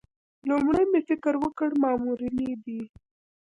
[0.49, 2.81] لومړی مې فکر وکړ مامورینې دي.